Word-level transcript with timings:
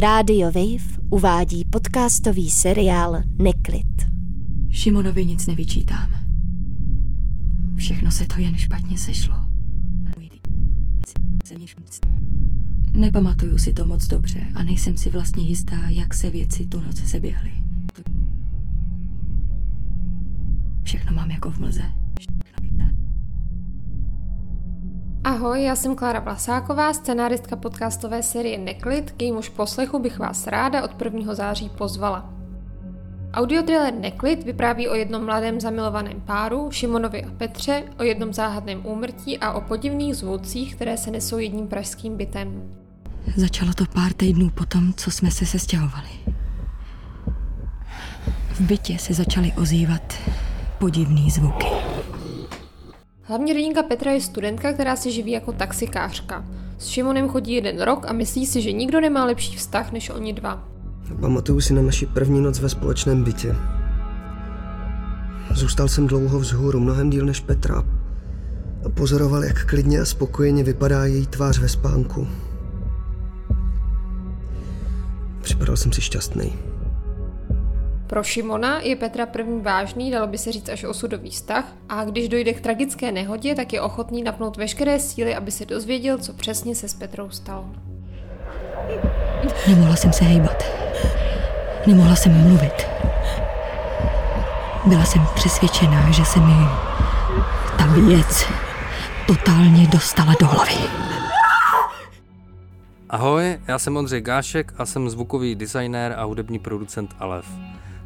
Rádio 0.00 0.46
Wave 0.52 0.98
uvádí 1.10 1.64
podcastový 1.64 2.50
seriál 2.50 3.22
Neklid. 3.42 3.86
Šimonovi 4.70 5.26
nic 5.26 5.46
nevyčítám. 5.46 6.10
Všechno 7.76 8.10
se 8.10 8.26
to 8.26 8.40
jen 8.40 8.56
špatně 8.56 8.98
sešlo. 8.98 9.34
Nepamatuju 12.92 13.58
si 13.58 13.72
to 13.72 13.86
moc 13.86 14.06
dobře 14.06 14.40
a 14.54 14.62
nejsem 14.62 14.96
si 14.96 15.10
vlastně 15.10 15.42
jistá, 15.42 15.88
jak 15.88 16.14
se 16.14 16.30
věci 16.30 16.66
tu 16.66 16.80
noc 16.80 17.08
seběhly. 17.08 17.52
Všechno 20.82 21.12
mám 21.12 21.30
jako 21.30 21.50
v 21.50 21.58
mlze. 21.58 21.82
Ahoj, 25.28 25.62
já 25.62 25.76
jsem 25.76 25.96
Klára 25.96 26.20
Vlasáková, 26.20 26.92
scenáristka 26.92 27.56
podcastové 27.56 28.22
série 28.22 28.58
Neklid, 28.58 29.10
k 29.10 29.22
jejímuž 29.22 29.48
poslechu 29.48 29.98
bych 29.98 30.18
vás 30.18 30.46
ráda 30.46 30.84
od 30.84 31.02
1. 31.02 31.34
září 31.34 31.68
pozvala. 31.68 32.30
Audiotrailer 33.32 33.94
Neklid 33.94 34.44
vypráví 34.44 34.88
o 34.88 34.94
jednom 34.94 35.24
mladém 35.24 35.60
zamilovaném 35.60 36.20
páru, 36.20 36.68
Šimonovi 36.70 37.24
a 37.24 37.30
Petře, 37.30 37.82
o 37.98 38.02
jednom 38.02 38.32
záhadném 38.32 38.86
úmrtí 38.86 39.38
a 39.38 39.52
o 39.52 39.60
podivných 39.60 40.16
zvucích, 40.16 40.74
které 40.74 40.96
se 40.96 41.10
nesou 41.10 41.38
jedním 41.38 41.66
pražským 41.66 42.16
bytem. 42.16 42.62
Začalo 43.36 43.74
to 43.74 43.84
pár 43.94 44.12
týdnů 44.12 44.50
potom, 44.50 44.92
co 44.92 45.10
jsme 45.10 45.30
se 45.30 45.46
sestěhovali. 45.46 46.08
V 48.50 48.60
bytě 48.60 48.98
se 48.98 49.14
začaly 49.14 49.52
ozývat 49.56 50.14
podivný 50.78 51.30
zvuky. 51.30 51.66
Hlavní 53.28 53.52
rodinka 53.52 53.82
Petra 53.82 54.12
je 54.12 54.20
studentka, 54.20 54.72
která 54.72 54.96
se 54.96 55.10
živí 55.10 55.30
jako 55.30 55.52
taxikářka. 55.52 56.44
S 56.78 56.86
Šimonem 56.86 57.28
chodí 57.28 57.52
jeden 57.52 57.80
rok 57.80 58.06
a 58.08 58.12
myslí 58.12 58.46
si, 58.46 58.62
že 58.62 58.72
nikdo 58.72 59.00
nemá 59.00 59.24
lepší 59.24 59.56
vztah 59.56 59.92
než 59.92 60.10
oni 60.10 60.32
dva. 60.32 60.68
Pamatuju 61.20 61.60
si 61.60 61.74
na 61.74 61.82
naši 61.82 62.06
první 62.06 62.40
noc 62.40 62.58
ve 62.58 62.68
společném 62.68 63.24
bytě. 63.24 63.56
Zůstal 65.54 65.88
jsem 65.88 66.06
dlouho 66.06 66.38
vzhůru, 66.38 66.80
mnohem 66.80 67.10
díl 67.10 67.26
než 67.26 67.40
Petra. 67.40 67.84
A 68.84 68.88
pozoroval, 68.88 69.44
jak 69.44 69.66
klidně 69.66 70.00
a 70.00 70.04
spokojeně 70.04 70.64
vypadá 70.64 71.04
její 71.04 71.26
tvář 71.26 71.58
ve 71.58 71.68
spánku. 71.68 72.28
Připadal 75.42 75.76
jsem 75.76 75.92
si 75.92 76.00
šťastný. 76.00 76.52
Pro 78.08 78.24
Šimona 78.24 78.80
je 78.80 78.96
Petra 78.96 79.26
první 79.26 79.60
vážný, 79.60 80.10
dalo 80.10 80.26
by 80.26 80.38
se 80.38 80.52
říct 80.52 80.68
až 80.68 80.84
osudový 80.84 81.30
vztah 81.30 81.64
a 81.88 82.04
když 82.04 82.28
dojde 82.28 82.52
k 82.52 82.60
tragické 82.60 83.12
nehodě, 83.12 83.54
tak 83.54 83.72
je 83.72 83.80
ochotný 83.80 84.22
napnout 84.22 84.56
veškeré 84.56 85.00
síly, 85.00 85.34
aby 85.34 85.50
se 85.50 85.66
dozvěděl, 85.66 86.18
co 86.18 86.32
přesně 86.32 86.74
se 86.74 86.88
s 86.88 86.94
Petrou 86.94 87.30
stalo. 87.30 87.66
Nemohla 89.68 89.96
jsem 89.96 90.12
se 90.12 90.24
hejbat. 90.24 90.64
Nemohla 91.86 92.16
jsem 92.16 92.48
mluvit. 92.48 92.86
Byla 94.86 95.04
jsem 95.04 95.26
přesvědčená, 95.34 96.10
že 96.10 96.24
se 96.24 96.40
mi 96.40 96.54
ta 97.78 97.86
věc 97.86 98.44
totálně 99.26 99.86
dostala 99.86 100.34
do 100.40 100.46
hlavy. 100.46 100.74
Ahoj, 103.10 103.58
já 103.68 103.78
jsem 103.78 103.96
Ondřej 103.96 104.20
Gášek 104.20 104.72
a 104.78 104.86
jsem 104.86 105.10
zvukový 105.10 105.54
designér 105.54 106.14
a 106.18 106.24
hudební 106.24 106.58
producent 106.58 107.14
Alef. 107.18 107.46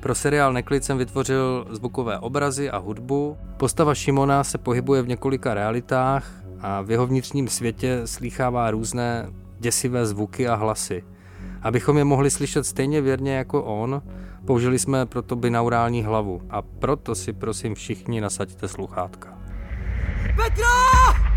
Pro 0.00 0.14
seriál 0.14 0.52
Neklid 0.52 0.84
jsem 0.84 0.98
vytvořil 0.98 1.66
zvukové 1.70 2.18
obrazy 2.18 2.70
a 2.70 2.78
hudbu. 2.78 3.36
Postava 3.56 3.94
Šimona 3.94 4.44
se 4.44 4.58
pohybuje 4.58 5.02
v 5.02 5.08
několika 5.08 5.54
realitách 5.54 6.32
a 6.60 6.80
v 6.80 6.90
jeho 6.90 7.06
vnitřním 7.06 7.48
světě 7.48 8.00
slýchává 8.04 8.70
různé 8.70 9.28
děsivé 9.58 10.06
zvuky 10.06 10.48
a 10.48 10.54
hlasy. 10.54 11.04
Abychom 11.62 11.98
je 11.98 12.04
mohli 12.04 12.30
slyšet 12.30 12.64
stejně 12.64 13.00
věrně 13.00 13.36
jako 13.36 13.62
on, 13.62 14.02
použili 14.46 14.78
jsme 14.78 15.06
proto 15.06 15.36
binaurální 15.36 16.02
hlavu 16.02 16.42
a 16.50 16.62
proto 16.62 17.14
si 17.14 17.32
prosím 17.32 17.74
všichni 17.74 18.20
nasaďte 18.20 18.68
sluchátka. 18.68 19.38
Petra! 20.36 21.29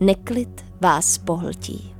Neklid 0.00 0.64
vás 0.80 1.18
pohltí. 1.18 1.94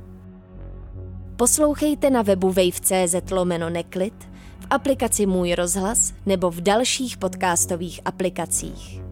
Poslouchejte 1.35 2.09
na 2.09 2.21
webu 2.21 2.47
wave.cz 2.51 3.31
lomeno 3.31 3.69
neklid, 3.69 4.13
v 4.59 4.67
aplikaci 4.69 5.25
Můj 5.25 5.55
rozhlas 5.55 6.13
nebo 6.25 6.51
v 6.51 6.61
dalších 6.61 7.17
podcastových 7.17 8.01
aplikacích. 8.05 9.06